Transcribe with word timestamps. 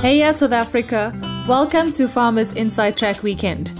Hey, 0.00 0.20
yeah, 0.20 0.30
South 0.30 0.52
Africa. 0.52 1.12
Welcome 1.48 1.90
to 1.94 2.08
Farmers 2.08 2.52
Inside 2.52 2.96
Track 2.96 3.24
Weekend. 3.24 3.72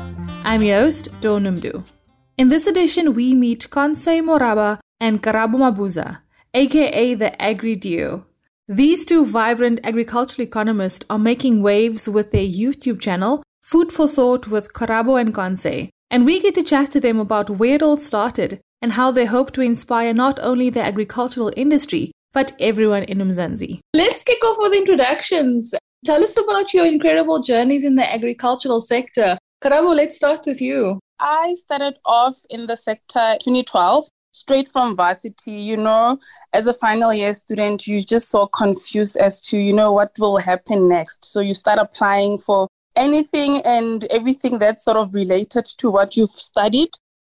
I'm 0.42 0.64
your 0.64 0.80
host, 0.80 1.08
Dawn 1.20 1.44
Noemdoe. 1.44 1.88
In 2.36 2.48
this 2.48 2.66
edition, 2.66 3.14
we 3.14 3.36
meet 3.36 3.68
Conse 3.70 4.20
Moraba 4.20 4.80
and 4.98 5.22
Karabo 5.22 5.58
Mabuza, 5.58 6.22
aka 6.52 7.14
the 7.14 7.40
Agri 7.40 7.76
Duo. 7.76 8.26
These 8.66 9.04
two 9.04 9.24
vibrant 9.24 9.78
agricultural 9.84 10.44
economists 10.44 11.06
are 11.08 11.20
making 11.20 11.62
waves 11.62 12.08
with 12.08 12.32
their 12.32 12.42
YouTube 12.46 13.00
channel, 13.00 13.44
Food 13.62 13.92
for 13.92 14.08
Thought 14.08 14.48
with 14.48 14.74
Karabo 14.74 15.20
and 15.20 15.32
Conse. 15.32 15.88
And 16.10 16.26
we 16.26 16.40
get 16.40 16.56
to 16.56 16.64
chat 16.64 16.90
to 16.90 17.00
them 17.00 17.20
about 17.20 17.48
where 17.48 17.76
it 17.76 17.82
all 17.82 17.96
started 17.96 18.60
and 18.82 18.92
how 18.92 19.12
they 19.12 19.26
hope 19.26 19.52
to 19.52 19.60
inspire 19.60 20.12
not 20.12 20.40
only 20.42 20.68
the 20.68 20.82
agricultural 20.82 21.52
industry, 21.56 22.10
but 22.32 22.54
everyone 22.58 23.04
in 23.04 23.18
Umzansi. 23.18 23.78
Let's 23.94 24.24
kick 24.24 24.44
off 24.44 24.56
with 24.58 24.74
introductions. 24.74 25.74
Tell 26.04 26.22
us 26.22 26.38
about 26.38 26.72
your 26.72 26.86
incredible 26.86 27.42
journeys 27.42 27.84
in 27.84 27.96
the 27.96 28.12
agricultural 28.12 28.80
sector. 28.80 29.36
Karabo, 29.62 29.94
let's 29.94 30.16
start 30.16 30.40
with 30.46 30.62
you. 30.62 31.00
I 31.18 31.54
started 31.54 31.98
off 32.04 32.36
in 32.50 32.68
the 32.68 32.76
sector 32.76 33.36
2012 33.40 34.04
straight 34.32 34.68
from 34.68 34.94
varsity 34.94 35.52
you 35.52 35.76
know 35.76 36.18
as 36.52 36.66
a 36.66 36.74
final 36.74 37.12
year 37.12 37.32
student 37.32 37.86
you're 37.86 37.98
just 37.98 38.30
so 38.30 38.46
confused 38.46 39.16
as 39.16 39.40
to 39.40 39.58
you 39.58 39.72
know 39.72 39.90
what 39.92 40.12
will 40.18 40.36
happen 40.36 40.88
next 40.88 41.24
so 41.24 41.40
you 41.40 41.54
start 41.54 41.78
applying 41.78 42.38
for 42.38 42.68
anything 42.94 43.60
and 43.64 44.04
everything 44.10 44.58
that's 44.58 44.84
sort 44.84 44.96
of 44.96 45.14
related 45.14 45.64
to 45.64 45.90
what 45.90 46.16
you've 46.16 46.30
studied 46.30 46.90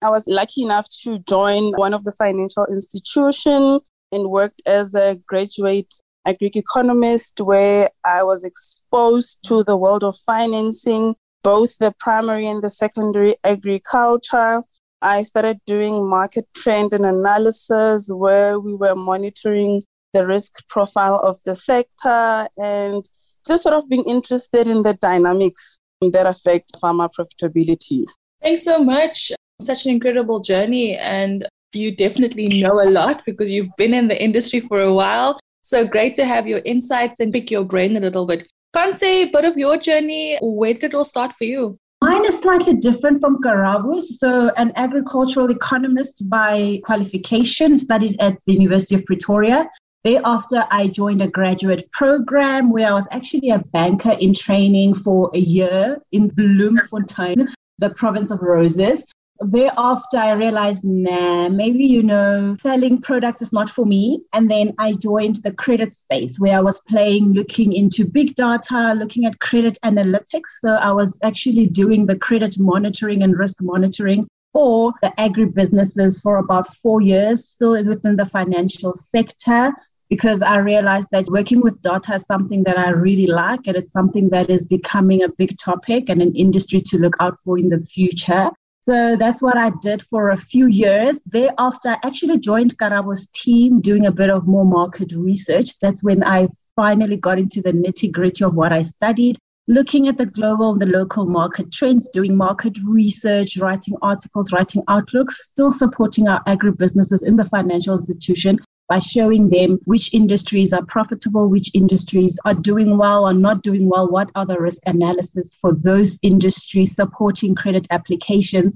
i 0.03 0.09
was 0.09 0.27
lucky 0.29 0.63
enough 0.63 0.89
to 0.89 1.19
join 1.21 1.73
one 1.77 1.95
of 1.95 2.05
the 2.05 2.13
financial 2.13 2.65
institution 2.67 3.79
and 4.11 4.31
worked 4.31 4.63
as 4.67 4.95
a 4.95 5.17
graduate 5.27 5.95
agri 6.29 6.51
economist 6.55 7.41
where 7.41 7.89
I 8.05 8.23
was 8.23 8.45
exposed 8.45 9.41
to 9.45 9.65
the 9.65 9.77
world 9.77 10.05
of 10.05 10.15
financing, 10.17 11.15
both 11.43 11.79
the 11.79 11.95
primary 11.99 12.47
and 12.47 12.63
the 12.63 12.71
secondary 12.71 13.35
agriculture. 13.45 14.63
I 15.01 15.23
started 15.23 15.59
doing 15.67 16.09
market 16.09 16.45
trend 16.55 16.93
and 16.93 17.07
analysis 17.07 18.11
where 18.13 18.61
we 18.61 18.75
were 18.75 18.95
monitoring 18.95 19.83
the 20.13 20.27
risk 20.27 20.69
profile 20.69 21.17
of 21.17 21.37
the 21.45 21.55
sector 21.55 22.49
and 22.57 23.05
just 23.47 23.63
sort 23.63 23.77
of 23.77 23.89
being 23.89 24.05
interested 24.05 24.69
in 24.69 24.83
the 24.83 24.95
dynamics 24.95 25.81
that 26.01 26.27
affect 26.27 26.79
farmer 26.81 27.09
profitability. 27.09 28.05
Thanks 28.43 28.65
so 28.65 28.83
much. 28.85 29.33
Such 29.61 29.87
an 29.87 29.93
incredible 29.93 30.41
journey, 30.41 30.97
and 30.97 31.47
you 31.75 31.95
definitely 31.95 32.61
know 32.61 32.81
a 32.81 32.89
lot 32.89 33.25
because 33.25 33.51
you've 33.53 33.75
been 33.77 33.95
in 33.95 34.09
the 34.09 34.23
industry 34.23 34.61
for 34.61 34.81
a 34.81 34.93
while. 34.93 35.39
So 35.63 35.87
great 35.87 36.15
to 36.17 36.25
have 36.25 36.47
your 36.47 36.61
insights 36.65 37.21
and 37.21 37.33
pick 37.33 37.51
your 37.51 37.65
brain 37.65 37.97
a 37.97 38.01
little 38.01 38.27
bit. 38.27 38.49
Conse 38.75 39.03
a 39.03 39.31
bit 39.31 39.45
of 39.45 39.57
your 39.57 39.77
journey. 39.77 40.39
Where 40.41 40.75
did 40.75 40.85
it 40.85 40.95
all 40.95 41.05
start 41.05 41.33
for 41.33 41.45
you? 41.45 41.79
Mine 42.01 42.25
is 42.27 42.39
slightly 42.39 42.75
different 42.75 43.21
from 43.21 43.43
Karabo's. 43.43 44.21
So, 44.21 44.53
an 44.57 44.73
agricultural 44.77 45.51
economist 45.51 46.31
by 46.31 46.81
qualification, 46.85 47.77
studied 47.77 48.17
at 48.21 48.39
the 48.47 48.53
University 48.53 48.95
of 48.95 49.05
Pretoria. 49.05 49.69
Thereafter, 50.05 50.65
I 50.71 50.89
joined 50.89 51.23
a 51.23 51.29
graduate 51.29 51.91
program 51.93 52.71
where 52.71 52.89
I 52.89 52.93
was 52.93 53.09
actually 53.11 53.51
a 53.51 53.59
banker 53.59 54.13
in 54.21 54.33
training 54.33 54.95
for 54.95 55.29
a 55.35 55.39
year 55.39 55.99
in 56.13 56.29
Bloemfontein, 56.29 57.49
the 57.79 57.91
province 57.91 58.31
of 58.31 58.41
roses 58.41 59.05
thereafter 59.41 60.19
I 60.19 60.33
realized, 60.33 60.85
nah, 60.85 61.49
maybe, 61.49 61.85
you 61.85 62.03
know, 62.03 62.55
selling 62.61 63.01
product 63.01 63.41
is 63.43 63.53
not 63.53 63.71
for 63.71 63.87
me. 63.87 64.23
And 64.33 64.51
then 64.51 64.75
I 64.79 64.95
joined 64.95 65.37
the 65.37 65.53
credit 65.53 65.93
space 65.93 66.41
where 66.41 66.57
I 66.57 66.61
was 66.61 66.81
playing, 66.89 67.33
looking 67.33 67.73
into 67.73 68.11
big 68.11 68.35
data, 68.35 68.95
looking 68.97 69.25
at 69.27 69.39
credit 69.39 69.79
analytics. 69.85 70.49
So 70.61 70.73
I 70.73 70.93
was 70.93 71.19
actually 71.23 71.67
doing 71.67 72.07
the 72.07 72.17
credit 72.17 72.57
monitoring 72.59 73.23
and 73.23 73.39
risk 73.39 73.59
monitoring 73.63 74.27
for 74.53 74.93
the 75.03 75.13
agribusinesses 75.19 76.23
for 76.23 76.39
about 76.39 76.69
four 76.77 77.01
years, 77.01 77.45
still 77.45 77.73
within 77.85 78.17
the 78.17 78.27
financial 78.27 78.95
sector. 78.97 79.73
Because 80.11 80.41
I 80.41 80.57
realized 80.57 81.09
that 81.13 81.29
working 81.29 81.61
with 81.61 81.83
data 81.83 82.15
is 82.15 82.25
something 82.25 82.65
that 82.65 82.79
I 82.79 82.89
really 82.91 83.27
like, 83.27 83.61
and 83.67 83.77
it's 83.77 83.93
something 83.93 84.31
that 84.31 84.49
is 84.49 84.65
becoming 84.67 85.23
a 85.23 85.29
big 85.29 85.59
topic 85.59 86.09
and 86.09 86.23
an 86.23 86.35
industry 86.35 86.81
to 86.87 86.97
look 86.97 87.15
out 87.21 87.37
for 87.45 87.59
in 87.59 87.69
the 87.69 87.81
future. 87.81 88.51
So 88.89 89.17
that's 89.17 89.43
what 89.43 89.59
I 89.59 89.71
did 89.83 90.01
for 90.01 90.31
a 90.31 90.37
few 90.39 90.67
years. 90.67 91.21
Thereafter, 91.27 91.91
I 91.91 91.99
actually 92.07 92.41
joined 92.41 92.79
Karabo's 92.79 93.29
team 93.35 93.83
doing 93.83 94.07
a 94.07 94.11
bit 94.11 94.31
of 94.31 94.47
more 94.47 94.65
market 94.65 95.13
research. 95.13 95.79
That's 95.81 96.03
when 96.03 96.25
I 96.25 96.49
finally 96.75 97.19
got 97.19 97.39
into 97.39 97.61
the 97.61 97.73
nitty 97.73 98.11
gritty 98.11 98.45
of 98.45 98.55
what 98.55 98.73
I 98.73 98.81
studied, 98.81 99.37
looking 99.67 100.09
at 100.09 100.17
the 100.17 100.25
global 100.25 100.73
and 100.73 100.81
the 100.81 100.87
local 100.87 101.27
market 101.27 101.71
trends, 101.71 102.09
doing 102.09 102.35
market 102.35 102.79
research, 102.83 103.59
writing 103.59 103.95
articles, 104.01 104.53
writing 104.53 104.83
outlooks, 104.89 105.45
still 105.45 105.71
supporting 105.71 106.27
our 106.27 106.43
agribusinesses 106.45 107.23
in 107.23 107.37
the 107.37 107.45
financial 107.45 107.95
institution 107.95 108.59
by 108.89 108.99
showing 108.99 109.51
them 109.51 109.79
which 109.85 110.13
industries 110.15 110.73
are 110.73 110.85
profitable, 110.87 111.49
which 111.49 111.71
industries 111.75 112.39
are 112.45 112.55
doing 112.55 112.97
well 112.97 113.25
or 113.25 113.35
not 113.35 113.63
doing 113.63 113.89
well, 113.89 114.09
what 114.09 114.31
are 114.35 114.47
the 114.47 114.59
risk 114.59 114.83
analysis 114.87 115.55
for 115.61 115.75
those 115.75 116.19
industries 116.23 116.97
supporting 116.97 117.55
credit 117.55 117.87
applications. 117.91 118.75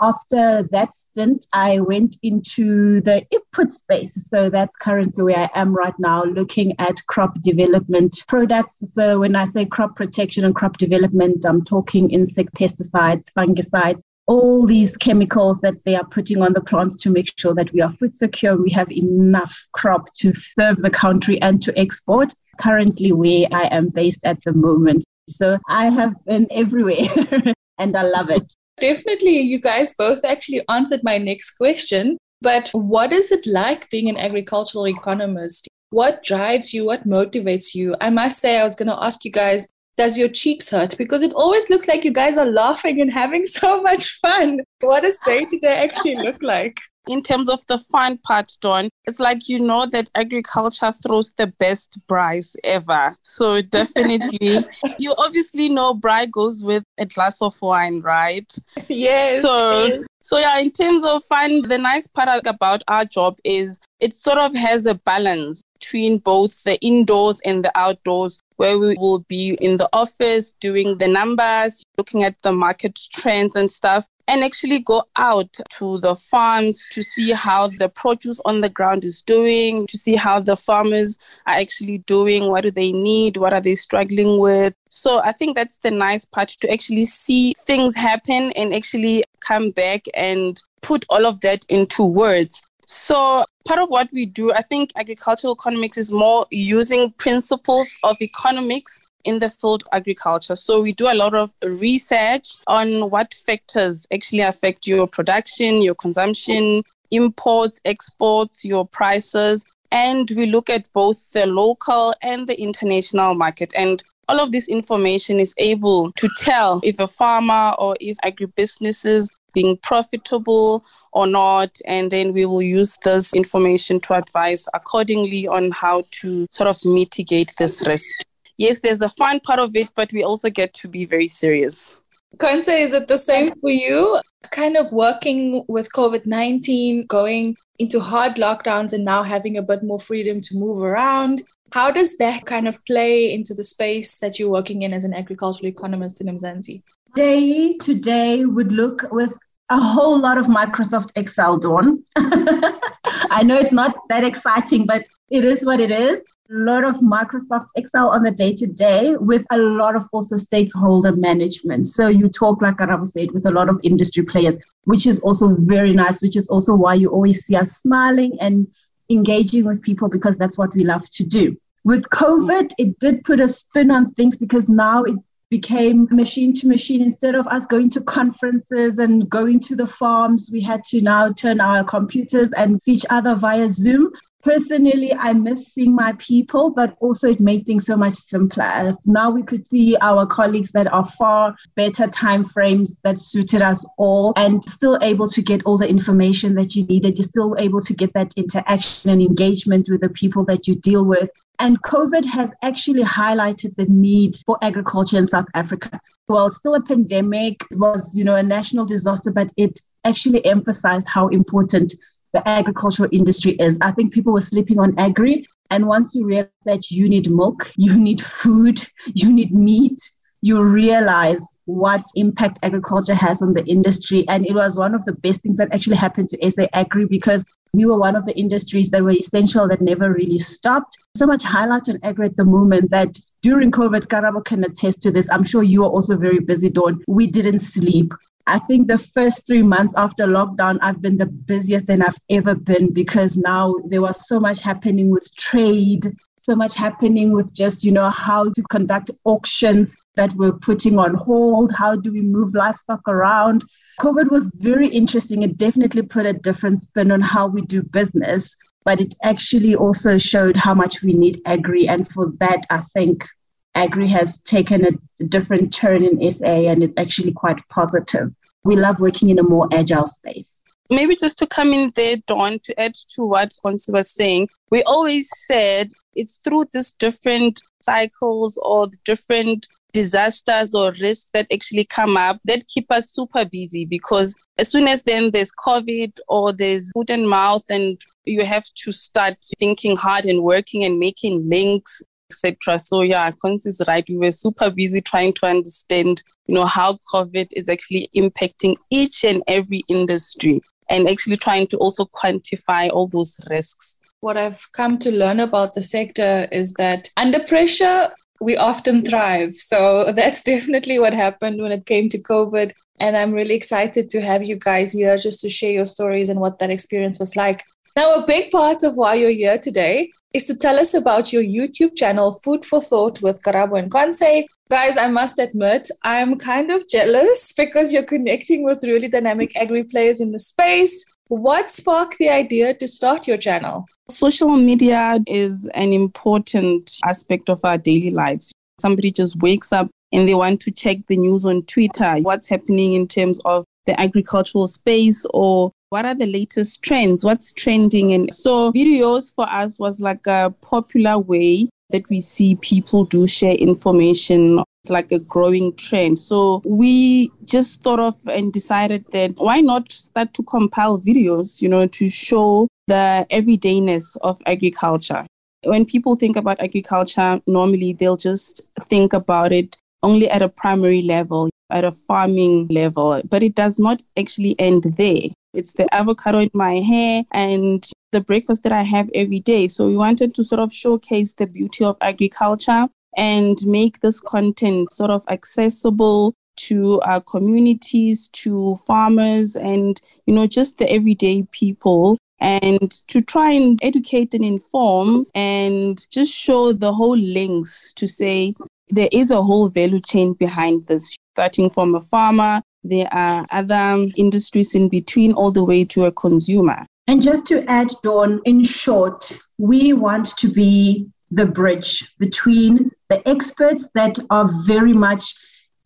After 0.00 0.64
that 0.72 0.92
stint, 0.92 1.46
I 1.52 1.78
went 1.78 2.16
into 2.22 3.00
the 3.00 3.24
input 3.30 3.72
space. 3.72 4.28
So 4.28 4.50
that's 4.50 4.74
currently 4.76 5.22
where 5.22 5.38
I 5.38 5.50
am 5.54 5.72
right 5.72 5.94
now, 5.98 6.24
looking 6.24 6.74
at 6.80 7.06
crop 7.06 7.40
development 7.42 8.24
products. 8.26 8.92
So 8.92 9.20
when 9.20 9.36
I 9.36 9.44
say 9.44 9.64
crop 9.64 9.94
protection 9.94 10.44
and 10.44 10.54
crop 10.54 10.78
development, 10.78 11.46
I'm 11.46 11.62
talking 11.64 12.10
insect 12.10 12.54
pesticides, 12.54 13.26
fungicides, 13.38 14.02
all 14.26 14.66
these 14.66 14.96
chemicals 14.96 15.58
that 15.60 15.84
they 15.84 15.94
are 15.94 16.06
putting 16.06 16.40
on 16.40 16.52
the 16.52 16.60
plants 16.62 16.94
to 17.02 17.10
make 17.10 17.30
sure 17.38 17.54
that 17.54 17.72
we 17.72 17.80
are 17.80 17.92
food 17.92 18.14
secure, 18.14 18.60
we 18.60 18.70
have 18.70 18.90
enough 18.90 19.54
crop 19.72 20.12
to 20.14 20.32
serve 20.34 20.76
the 20.82 20.90
country 20.90 21.40
and 21.42 21.62
to 21.62 21.78
export. 21.78 22.32
Currently, 22.60 23.12
where 23.12 23.46
I 23.50 23.64
am 23.64 23.88
based 23.88 24.24
at 24.24 24.42
the 24.44 24.52
moment. 24.52 25.04
So 25.28 25.58
I 25.68 25.86
have 25.86 26.14
been 26.24 26.46
everywhere 26.50 27.08
and 27.78 27.96
I 27.96 28.02
love 28.02 28.30
it. 28.30 28.52
Definitely, 28.80 29.40
you 29.40 29.60
guys 29.60 29.94
both 29.96 30.24
actually 30.24 30.62
answered 30.68 31.00
my 31.02 31.18
next 31.18 31.56
question. 31.56 32.18
But 32.40 32.68
what 32.72 33.12
is 33.12 33.32
it 33.32 33.46
like 33.46 33.90
being 33.90 34.08
an 34.08 34.16
agricultural 34.16 34.86
economist? 34.86 35.68
What 35.90 36.22
drives 36.22 36.74
you? 36.74 36.84
What 36.84 37.04
motivates 37.04 37.74
you? 37.74 37.94
I 38.00 38.10
must 38.10 38.38
say, 38.40 38.58
I 38.58 38.64
was 38.64 38.76
going 38.76 38.88
to 38.88 39.02
ask 39.02 39.24
you 39.24 39.32
guys 39.32 39.70
does 39.96 40.18
your 40.18 40.28
cheeks 40.28 40.70
hurt? 40.70 40.96
Because 40.98 41.22
it 41.22 41.32
always 41.34 41.70
looks 41.70 41.88
like 41.88 42.04
you 42.04 42.12
guys 42.12 42.36
are 42.36 42.50
laughing 42.50 43.00
and 43.00 43.10
having 43.10 43.44
so 43.46 43.82
much 43.82 44.10
fun. 44.20 44.60
What 44.80 45.02
does 45.02 45.18
day 45.24 45.44
to 45.44 45.58
day 45.58 45.84
actually 45.88 46.16
look 46.16 46.42
like? 46.42 46.80
In 47.06 47.22
terms 47.22 47.50
of 47.50 47.64
the 47.66 47.78
fun 47.78 48.18
part, 48.18 48.50
Dawn, 48.60 48.88
it's 49.04 49.20
like 49.20 49.48
you 49.48 49.58
know 49.58 49.86
that 49.92 50.08
agriculture 50.14 50.92
throws 51.06 51.32
the 51.34 51.48
best 51.58 52.00
braais 52.08 52.56
ever. 52.64 53.16
So 53.22 53.60
definitely, 53.78 54.64
you 54.98 55.14
obviously 55.18 55.68
know 55.68 55.94
braai 55.94 56.30
goes 56.30 56.62
with 56.64 56.84
a 56.98 57.06
glass 57.06 57.42
of 57.42 57.60
wine, 57.60 58.00
right? 58.00 58.50
Yes. 58.88 59.42
So. 59.42 59.86
Yes. 59.86 60.06
So 60.26 60.38
yeah, 60.38 60.58
in 60.58 60.72
terms 60.72 61.04
of 61.04 61.22
fun, 61.22 61.60
the 61.68 61.76
nice 61.76 62.06
part 62.06 62.46
about 62.46 62.82
our 62.88 63.04
job 63.04 63.36
is 63.44 63.78
it 64.00 64.14
sort 64.14 64.38
of 64.38 64.56
has 64.56 64.86
a 64.86 64.94
balance 64.94 65.62
between 65.78 66.16
both 66.16 66.64
the 66.64 66.78
indoors 66.80 67.42
and 67.44 67.62
the 67.62 67.70
outdoors 67.74 68.40
where 68.56 68.78
we 68.78 68.96
will 68.98 69.24
be 69.28 69.56
in 69.60 69.76
the 69.76 69.88
office 69.92 70.52
doing 70.52 70.98
the 70.98 71.08
numbers, 71.08 71.84
looking 71.98 72.22
at 72.22 72.40
the 72.42 72.52
market 72.52 72.98
trends 73.12 73.56
and 73.56 73.70
stuff, 73.70 74.06
and 74.26 74.42
actually 74.42 74.78
go 74.78 75.02
out 75.16 75.52
to 75.70 75.98
the 75.98 76.14
farms 76.14 76.86
to 76.92 77.02
see 77.02 77.32
how 77.32 77.66
the 77.66 77.88
produce 77.88 78.40
on 78.44 78.60
the 78.60 78.68
ground 78.68 79.04
is 79.04 79.22
doing, 79.22 79.86
to 79.86 79.98
see 79.98 80.16
how 80.16 80.40
the 80.40 80.56
farmers 80.56 81.18
are 81.46 81.56
actually 81.56 81.98
doing, 81.98 82.48
what 82.48 82.62
do 82.62 82.70
they 82.70 82.92
need, 82.92 83.36
what 83.36 83.52
are 83.52 83.60
they 83.60 83.74
struggling 83.74 84.40
with. 84.40 84.74
So 84.88 85.20
I 85.22 85.32
think 85.32 85.56
that's 85.56 85.78
the 85.78 85.90
nice 85.90 86.24
part 86.24 86.48
to 86.48 86.72
actually 86.72 87.04
see 87.04 87.52
things 87.66 87.94
happen 87.94 88.52
and 88.56 88.72
actually 88.72 89.24
come 89.46 89.70
back 89.70 90.02
and 90.14 90.60
put 90.80 91.04
all 91.10 91.26
of 91.26 91.40
that 91.40 91.66
into 91.68 92.04
words. 92.04 92.62
So, 92.96 93.44
part 93.66 93.80
of 93.80 93.90
what 93.90 94.08
we 94.12 94.24
do, 94.24 94.52
I 94.52 94.62
think 94.62 94.90
agricultural 94.96 95.56
economics 95.60 95.98
is 95.98 96.12
more 96.12 96.46
using 96.52 97.12
principles 97.18 97.98
of 98.04 98.16
economics 98.22 99.04
in 99.24 99.40
the 99.40 99.50
field 99.50 99.82
of 99.82 99.88
agriculture. 99.92 100.54
So, 100.54 100.80
we 100.80 100.92
do 100.92 101.10
a 101.10 101.14
lot 101.14 101.34
of 101.34 101.52
research 101.62 102.46
on 102.68 103.10
what 103.10 103.34
factors 103.34 104.06
actually 104.14 104.40
affect 104.40 104.86
your 104.86 105.08
production, 105.08 105.82
your 105.82 105.96
consumption, 105.96 106.84
imports, 107.10 107.80
exports, 107.84 108.64
your 108.64 108.86
prices. 108.86 109.66
And 109.90 110.30
we 110.36 110.46
look 110.46 110.70
at 110.70 110.88
both 110.92 111.32
the 111.32 111.46
local 111.46 112.14
and 112.22 112.46
the 112.46 112.58
international 112.60 113.34
market. 113.34 113.72
And 113.76 114.04
all 114.28 114.38
of 114.38 114.52
this 114.52 114.68
information 114.68 115.40
is 115.40 115.52
able 115.58 116.12
to 116.12 116.28
tell 116.38 116.80
if 116.84 117.00
a 117.00 117.08
farmer 117.08 117.74
or 117.76 117.96
if 118.00 118.16
agribusinesses 118.24 119.30
being 119.54 119.78
profitable 119.82 120.84
or 121.12 121.26
not. 121.26 121.78
And 121.86 122.10
then 122.10 122.32
we 122.32 122.44
will 122.46 122.62
use 122.62 122.98
this 123.04 123.34
information 123.34 124.00
to 124.00 124.14
advise 124.14 124.66
accordingly 124.74 125.46
on 125.46 125.70
how 125.70 126.04
to 126.22 126.46
sort 126.50 126.68
of 126.68 126.78
mitigate 126.84 127.54
this 127.58 127.86
risk. 127.86 128.26
yes, 128.58 128.80
there's 128.80 128.98
the 128.98 129.08
fun 129.08 129.40
part 129.40 129.58
of 129.58 129.74
it, 129.74 129.88
but 129.94 130.12
we 130.12 130.22
also 130.22 130.50
get 130.50 130.74
to 130.74 130.88
be 130.88 131.04
very 131.04 131.26
serious. 131.26 132.00
Konse, 132.36 132.68
is 132.68 132.92
it 132.92 133.08
the 133.08 133.18
same 133.18 133.54
for 133.60 133.70
you? 133.70 134.20
Kind 134.50 134.76
of 134.76 134.92
working 134.92 135.64
with 135.68 135.92
COVID 135.92 136.26
19, 136.26 137.06
going 137.06 137.56
into 137.78 138.00
hard 138.00 138.36
lockdowns, 138.36 138.92
and 138.92 139.04
now 139.04 139.22
having 139.22 139.56
a 139.56 139.62
bit 139.62 139.82
more 139.82 139.98
freedom 139.98 140.40
to 140.42 140.56
move 140.56 140.82
around. 140.82 141.42
How 141.72 141.90
does 141.90 142.18
that 142.18 142.44
kind 142.46 142.68
of 142.68 142.84
play 142.86 143.32
into 143.32 143.54
the 143.54 143.64
space 143.64 144.18
that 144.20 144.38
you're 144.38 144.50
working 144.50 144.82
in 144.82 144.92
as 144.92 145.04
an 145.04 145.14
agricultural 145.14 145.68
economist 145.68 146.20
in 146.20 146.28
Mzansi? 146.28 146.82
Day 147.14 147.76
to 147.78 147.94
day 147.94 148.44
would 148.44 148.72
look 148.72 149.02
with 149.10 149.36
a 149.70 149.80
whole 149.80 150.18
lot 150.18 150.38
of 150.38 150.46
Microsoft 150.46 151.10
Excel, 151.16 151.58
Dawn. 151.58 152.02
I 152.16 153.42
know 153.42 153.58
it's 153.58 153.72
not 153.72 153.96
that 154.08 154.24
exciting, 154.24 154.86
but 154.86 155.06
it 155.30 155.44
is 155.44 155.64
what 155.64 155.80
it 155.80 155.90
is. 155.90 156.22
A 156.50 156.54
lot 156.54 156.84
of 156.84 156.96
Microsoft 156.96 157.68
Excel 157.74 158.10
on 158.10 158.22
the 158.22 158.30
day 158.30 158.54
to 158.54 158.66
day 158.66 159.16
with 159.16 159.44
a 159.50 159.56
lot 159.56 159.96
of 159.96 160.06
also 160.12 160.36
stakeholder 160.36 161.16
management. 161.16 161.86
So 161.86 162.08
you 162.08 162.28
talk, 162.28 162.60
like 162.60 162.76
Karabo 162.76 163.06
said, 163.06 163.32
with 163.32 163.46
a 163.46 163.50
lot 163.50 163.70
of 163.70 163.80
industry 163.82 164.24
players, 164.24 164.58
which 164.84 165.06
is 165.06 165.20
also 165.20 165.56
very 165.58 165.94
nice, 165.94 166.20
which 166.20 166.36
is 166.36 166.48
also 166.48 166.76
why 166.76 166.94
you 166.94 167.08
always 167.08 167.44
see 167.44 167.56
us 167.56 167.72
smiling 167.72 168.36
and 168.40 168.68
engaging 169.10 169.64
with 169.64 169.82
people 169.82 170.08
because 170.08 170.36
that's 170.36 170.58
what 170.58 170.74
we 170.74 170.84
love 170.84 171.08
to 171.10 171.24
do. 171.24 171.56
With 171.84 172.08
COVID, 172.10 172.72
it 172.78 172.98
did 172.98 173.24
put 173.24 173.40
a 173.40 173.48
spin 173.48 173.90
on 173.90 174.10
things 174.12 174.36
because 174.36 174.68
now 174.68 175.02
it 175.04 175.16
became 175.58 176.08
machine 176.10 176.52
to 176.52 176.66
machine. 176.66 177.00
Instead 177.00 177.36
of 177.36 177.46
us 177.46 177.64
going 177.64 177.88
to 177.88 178.00
conferences 178.00 178.98
and 178.98 179.30
going 179.30 179.60
to 179.60 179.76
the 179.76 179.86
farms, 179.86 180.50
we 180.52 180.60
had 180.60 180.82
to 180.82 181.00
now 181.00 181.32
turn 181.32 181.60
our 181.60 181.84
computers 181.84 182.52
and 182.54 182.82
see 182.82 182.94
each 182.94 183.06
other 183.08 183.36
via 183.36 183.68
Zoom. 183.68 184.10
Personally, 184.42 185.14
I 185.14 185.32
miss 185.32 185.72
seeing 185.72 185.94
my 185.94 186.12
people, 186.18 186.72
but 186.74 186.96
also 187.00 187.30
it 187.30 187.40
made 187.40 187.64
things 187.64 187.86
so 187.86 187.96
much 187.96 188.14
simpler. 188.14 188.96
Now 189.06 189.30
we 189.30 189.44
could 189.44 189.64
see 189.64 189.96
our 190.00 190.26
colleagues 190.26 190.72
that 190.72 190.92
are 190.92 191.04
far 191.04 191.54
better 191.76 192.08
time 192.08 192.44
frames 192.44 192.98
that 193.04 193.20
suited 193.20 193.62
us 193.62 193.86
all 193.96 194.32
and 194.36 194.62
still 194.64 194.98
able 195.02 195.28
to 195.28 195.40
get 195.40 195.62
all 195.64 195.78
the 195.78 195.88
information 195.88 196.56
that 196.56 196.74
you 196.74 196.84
needed. 196.84 197.16
You're 197.16 197.28
still 197.28 197.54
able 197.58 197.80
to 197.82 197.94
get 197.94 198.12
that 198.14 198.34
interaction 198.36 199.08
and 199.08 199.22
engagement 199.22 199.88
with 199.88 200.00
the 200.00 200.10
people 200.10 200.44
that 200.46 200.66
you 200.66 200.74
deal 200.74 201.04
with. 201.04 201.30
And 201.60 201.80
COVID 201.82 202.24
has 202.26 202.52
actually 202.62 203.02
highlighted 203.02 203.76
the 203.76 203.86
need 203.86 204.36
for 204.44 204.58
agriculture 204.62 205.18
in 205.18 205.26
South 205.26 205.46
Africa. 205.54 206.00
Well, 206.28 206.50
still 206.50 206.74
a 206.74 206.82
pandemic, 206.82 207.62
was, 207.72 208.16
you 208.16 208.24
know, 208.24 208.34
a 208.34 208.42
national 208.42 208.86
disaster, 208.86 209.30
but 209.32 209.50
it 209.56 209.78
actually 210.04 210.44
emphasized 210.44 211.08
how 211.08 211.28
important 211.28 211.94
the 212.32 212.46
agricultural 212.48 213.08
industry 213.12 213.52
is. 213.52 213.78
I 213.80 213.92
think 213.92 214.12
people 214.12 214.32
were 214.32 214.40
sleeping 214.40 214.78
on 214.80 214.98
agri. 214.98 215.46
And 215.70 215.86
once 215.86 216.14
you 216.14 216.26
realize 216.26 216.50
that 216.64 216.90
you 216.90 217.08
need 217.08 217.30
milk, 217.30 217.70
you 217.76 217.96
need 217.96 218.20
food, 218.20 218.84
you 219.14 219.32
need 219.32 219.54
meat, 219.54 220.00
you 220.42 220.62
realize 220.62 221.46
what 221.66 222.04
impact 222.16 222.58
agriculture 222.62 223.14
has 223.14 223.40
on 223.40 223.54
the 223.54 223.64
industry. 223.64 224.26
And 224.28 224.46
it 224.46 224.52
was 224.54 224.76
one 224.76 224.94
of 224.94 225.04
the 225.06 225.14
best 225.14 225.42
things 225.42 225.56
that 225.56 225.72
actually 225.72 225.96
happened 225.96 226.28
to 226.30 226.50
SA 226.50 226.66
Agri 226.74 227.06
because 227.06 227.50
we 227.74 227.84
were 227.84 227.98
one 227.98 228.14
of 228.14 228.24
the 228.24 228.36
industries 228.38 228.88
that 228.90 229.02
were 229.02 229.10
essential 229.10 229.66
that 229.66 229.80
never 229.80 230.14
really 230.14 230.38
stopped. 230.38 230.96
So 231.16 231.26
much 231.26 231.42
highlight 231.42 231.88
agri 232.04 232.26
at 232.26 232.36
the 232.36 232.44
moment 232.44 232.92
that 232.92 233.18
during 233.42 233.72
COVID, 233.72 234.06
Karabo 234.06 234.44
can 234.44 234.62
attest 234.62 235.02
to 235.02 235.10
this. 235.10 235.28
I'm 235.28 235.42
sure 235.42 235.64
you 235.64 235.84
are 235.84 235.90
also 235.90 236.16
very 236.16 236.38
busy, 236.38 236.70
Dawn. 236.70 237.02
We 237.08 237.26
didn't 237.26 237.58
sleep. 237.58 238.14
I 238.46 238.58
think 238.58 238.86
the 238.86 238.98
first 238.98 239.46
three 239.46 239.62
months 239.62 239.96
after 239.96 240.24
lockdown, 240.26 240.78
I've 240.82 241.02
been 241.02 241.18
the 241.18 241.26
busiest 241.26 241.88
than 241.88 242.02
I've 242.02 242.18
ever 242.30 242.54
been 242.54 242.94
because 242.94 243.36
now 243.36 243.74
there 243.86 244.02
was 244.02 244.28
so 244.28 244.38
much 244.38 244.60
happening 244.60 245.10
with 245.10 245.28
trade, 245.36 246.04
so 246.38 246.54
much 246.54 246.74
happening 246.74 247.32
with 247.32 247.52
just, 247.54 247.82
you 247.82 247.90
know, 247.90 248.10
how 248.10 248.50
to 248.50 248.62
conduct 248.70 249.10
auctions 249.24 249.96
that 250.14 250.30
we're 250.36 250.52
putting 250.52 250.98
on 250.98 251.14
hold. 251.14 251.72
How 251.74 251.96
do 251.96 252.12
we 252.12 252.20
move 252.20 252.54
livestock 252.54 253.00
around? 253.08 253.64
COVID 254.00 254.30
was 254.30 254.46
very 254.60 254.88
interesting. 254.88 255.42
It 255.42 255.56
definitely 255.56 256.02
put 256.02 256.26
a 256.26 256.32
different 256.32 256.78
spin 256.80 257.10
on 257.10 257.20
how 257.20 257.46
we 257.46 257.62
do 257.62 257.82
business, 257.82 258.56
but 258.84 259.00
it 259.00 259.14
actually 259.22 259.74
also 259.74 260.18
showed 260.18 260.56
how 260.56 260.74
much 260.74 261.02
we 261.02 261.12
need 261.12 261.40
agri. 261.46 261.88
And 261.88 262.08
for 262.08 262.32
that, 262.38 262.64
I 262.70 262.78
think 262.92 263.26
agri 263.74 264.08
has 264.08 264.38
taken 264.42 264.84
a 264.84 265.24
different 265.24 265.72
turn 265.72 266.04
in 266.04 266.32
SA 266.32 266.46
and 266.46 266.82
it's 266.82 266.98
actually 266.98 267.32
quite 267.32 267.60
positive. 267.68 268.34
We 268.64 268.76
love 268.76 269.00
working 269.00 269.30
in 269.30 269.38
a 269.38 269.42
more 269.42 269.68
agile 269.72 270.06
space. 270.06 270.64
Maybe 270.90 271.14
just 271.16 271.38
to 271.38 271.46
come 271.46 271.72
in 271.72 271.92
there, 271.96 272.16
Dawn, 272.26 272.58
to 272.64 272.80
add 272.80 272.94
to 273.14 273.24
what 273.24 273.52
Konse 273.64 273.92
was 273.92 274.14
saying, 274.14 274.48
we 274.70 274.82
always 274.82 275.30
said 275.46 275.88
it's 276.14 276.38
through 276.38 276.66
these 276.72 276.92
different 276.92 277.60
cycles 277.80 278.58
or 278.62 278.86
the 278.86 278.98
different 279.04 279.66
disasters 279.94 280.74
or 280.74 280.90
risks 281.00 281.30
that 281.32 281.46
actually 281.52 281.84
come 281.84 282.16
up 282.16 282.38
that 282.44 282.66
keep 282.66 282.90
us 282.90 283.10
super 283.10 283.44
busy 283.44 283.86
because 283.86 284.36
as 284.58 284.70
soon 284.70 284.88
as 284.88 285.04
then 285.04 285.30
there's 285.30 285.52
COVID 285.64 286.18
or 286.28 286.52
there's 286.52 286.92
foot 286.92 287.10
and 287.10 287.30
mouth 287.30 287.62
and 287.70 287.98
you 288.24 288.44
have 288.44 288.64
to 288.74 288.92
start 288.92 289.36
thinking 289.58 289.96
hard 289.96 290.26
and 290.26 290.42
working 290.42 290.84
and 290.84 290.98
making 290.98 291.48
links 291.48 292.02
etc. 292.30 292.78
So 292.78 293.02
yeah, 293.02 293.30
Konse 293.30 293.66
is 293.66 293.82
right. 293.86 294.04
We 294.08 294.16
were 294.16 294.32
super 294.32 294.70
busy 294.70 295.00
trying 295.00 295.34
to 295.34 295.46
understand, 295.46 296.22
you 296.46 296.54
know, 296.54 296.64
how 296.64 296.98
COVID 297.12 297.48
is 297.54 297.68
actually 297.68 298.08
impacting 298.16 298.76
each 298.90 299.24
and 299.24 299.42
every 299.46 299.82
industry 299.88 300.60
and 300.90 301.08
actually 301.08 301.36
trying 301.36 301.66
to 301.68 301.76
also 301.78 302.06
quantify 302.06 302.90
all 302.90 303.06
those 303.06 303.38
risks. 303.48 303.98
What 304.20 304.36
I've 304.36 304.66
come 304.72 304.98
to 305.00 305.10
learn 305.10 305.38
about 305.38 305.74
the 305.74 305.82
sector 305.82 306.48
is 306.50 306.74
that 306.74 307.10
under 307.16 307.40
pressure, 307.40 308.08
we 308.40 308.56
often 308.56 309.04
thrive. 309.04 309.54
So 309.54 310.12
that's 310.16 310.42
definitely 310.42 310.98
what 310.98 311.12
happened 311.12 311.60
when 311.60 311.72
it 311.72 311.86
came 311.86 312.08
to 312.10 312.22
COVID. 312.22 312.72
And 313.00 313.16
I'm 313.16 313.32
really 313.32 313.54
excited 313.54 314.10
to 314.10 314.20
have 314.20 314.46
you 314.46 314.56
guys 314.56 314.92
here 314.92 315.16
just 315.16 315.40
to 315.40 315.50
share 315.50 315.72
your 315.72 315.84
stories 315.84 316.28
and 316.28 316.40
what 316.40 316.58
that 316.58 316.70
experience 316.70 317.18
was 317.18 317.34
like. 317.36 317.64
Now, 317.96 318.14
a 318.14 318.26
big 318.26 318.50
part 318.50 318.82
of 318.82 318.96
why 318.96 319.14
you're 319.14 319.30
here 319.30 319.56
today 319.56 320.10
is 320.32 320.46
to 320.46 320.56
tell 320.56 320.80
us 320.80 320.94
about 320.94 321.32
your 321.32 321.44
YouTube 321.44 321.96
channel, 321.96 322.32
Food 322.32 322.64
for 322.64 322.80
Thought 322.80 323.22
with 323.22 323.40
Karabo 323.42 323.78
and 323.78 323.88
Konse. 323.88 324.46
Guys, 324.68 324.96
I 324.96 325.06
must 325.06 325.38
admit, 325.38 325.88
I'm 326.02 326.36
kind 326.36 326.72
of 326.72 326.88
jealous 326.88 327.52
because 327.56 327.92
you're 327.92 328.02
connecting 328.02 328.64
with 328.64 328.82
really 328.82 329.06
dynamic 329.06 329.56
agri 329.56 329.84
players 329.84 330.20
in 330.20 330.32
the 330.32 330.40
space. 330.40 331.13
What 331.28 331.70
sparked 331.70 332.18
the 332.18 332.28
idea 332.28 332.74
to 332.74 332.86
start 332.86 333.26
your 333.26 333.38
channel? 333.38 333.86
Social 334.10 334.56
media 334.56 335.18
is 335.26 335.66
an 335.74 335.94
important 335.94 336.90
aspect 337.02 337.48
of 337.48 337.64
our 337.64 337.78
daily 337.78 338.10
lives. 338.10 338.52
Somebody 338.78 339.10
just 339.10 339.40
wakes 339.40 339.72
up 339.72 339.88
and 340.12 340.28
they 340.28 340.34
want 340.34 340.60
to 340.60 340.70
check 340.70 340.98
the 341.08 341.16
news 341.16 341.46
on 341.46 341.62
Twitter, 341.62 342.16
what's 342.18 342.48
happening 342.48 342.92
in 342.92 343.08
terms 343.08 343.40
of 343.46 343.64
the 343.86 343.98
agricultural 343.98 344.66
space 344.66 345.24
or 345.32 345.72
what 345.88 346.04
are 346.04 346.14
the 346.14 346.26
latest 346.26 346.82
trends, 346.82 347.24
what's 347.24 347.54
trending. 347.54 348.12
And 348.12 348.32
so 348.32 348.70
videos 348.72 349.34
for 349.34 349.48
us 349.50 349.80
was 349.80 350.02
like 350.02 350.26
a 350.26 350.54
popular 350.60 351.18
way 351.18 351.70
that 351.94 352.10
we 352.10 352.20
see 352.20 352.56
people 352.56 353.04
do 353.04 353.24
share 353.26 353.54
information. 353.54 354.60
It's 354.82 354.90
like 354.90 355.12
a 355.12 355.20
growing 355.20 355.74
trend. 355.76 356.18
So 356.18 356.60
we 356.64 357.30
just 357.44 357.84
thought 357.84 358.00
of 358.00 358.16
and 358.26 358.52
decided 358.52 359.04
that 359.12 359.34
why 359.38 359.60
not 359.60 359.90
start 359.92 360.34
to 360.34 360.42
compile 360.42 360.98
videos, 360.98 361.62
you 361.62 361.68
know, 361.68 361.86
to 361.86 362.08
show 362.10 362.66
the 362.88 363.26
everydayness 363.30 364.16
of 364.22 364.40
agriculture. 364.44 365.24
When 365.62 365.86
people 365.86 366.16
think 366.16 366.36
about 366.36 366.60
agriculture, 366.60 367.40
normally 367.46 367.92
they'll 367.92 368.16
just 368.16 368.68
think 368.82 369.12
about 369.12 369.52
it 369.52 369.76
only 370.02 370.28
at 370.28 370.42
a 370.42 370.48
primary 370.48 371.00
level, 371.00 371.48
at 371.70 371.84
a 371.84 371.92
farming 371.92 372.66
level, 372.68 373.22
but 373.30 373.42
it 373.42 373.54
does 373.54 373.78
not 373.78 374.02
actually 374.18 374.56
end 374.58 374.82
there. 374.98 375.28
It's 375.54 375.74
the 375.74 375.92
avocado 375.94 376.40
in 376.40 376.50
my 376.52 376.74
hair 376.74 377.24
and 377.30 377.84
the 378.12 378.20
breakfast 378.20 378.62
that 378.64 378.72
I 378.72 378.82
have 378.82 379.08
every 379.14 379.40
day. 379.40 379.68
So 379.68 379.86
we 379.86 379.96
wanted 379.96 380.34
to 380.34 380.44
sort 380.44 380.60
of 380.60 380.72
showcase 380.72 381.34
the 381.34 381.46
beauty 381.46 381.84
of 381.84 381.96
agriculture 382.00 382.88
and 383.16 383.56
make 383.66 384.00
this 384.00 384.20
content 384.20 384.92
sort 384.92 385.10
of 385.10 385.24
accessible 385.28 386.34
to 386.56 387.00
our 387.02 387.20
communities, 387.20 388.28
to 388.28 388.76
farmers, 388.86 389.56
and 389.56 390.00
you 390.26 390.34
know, 390.34 390.46
just 390.46 390.78
the 390.78 390.90
everyday 390.90 391.46
people. 391.52 392.18
And 392.40 392.90
to 393.08 393.22
try 393.22 393.52
and 393.52 393.78
educate 393.82 394.34
and 394.34 394.44
inform 394.44 395.24
and 395.34 396.04
just 396.10 396.34
show 396.34 396.72
the 396.72 396.92
whole 396.92 397.16
links 397.16 397.92
to 397.94 398.06
say 398.06 398.54
there 398.90 399.08
is 399.12 399.30
a 399.30 399.42
whole 399.42 399.68
value 399.68 400.00
chain 400.00 400.34
behind 400.34 400.86
this, 400.86 401.16
starting 401.34 401.70
from 401.70 401.94
a 401.94 402.02
farmer 402.02 402.60
there 402.84 403.08
are 403.12 403.44
other 403.50 404.06
industries 404.16 404.74
in 404.74 404.88
between, 404.88 405.32
all 405.32 405.50
the 405.50 405.64
way 405.64 405.84
to 405.86 406.04
a 406.04 406.12
consumer. 406.12 406.86
And 407.06 407.22
just 407.22 407.46
to 407.46 407.68
add, 407.68 407.88
Dawn, 408.02 408.40
in 408.44 408.62
short, 408.62 409.38
we 409.58 409.92
want 409.92 410.36
to 410.38 410.48
be 410.48 411.08
the 411.30 411.46
bridge 411.46 412.14
between 412.18 412.90
the 413.08 413.26
experts 413.28 413.90
that 413.94 414.18
are 414.30 414.48
very 414.66 414.92
much 414.92 415.34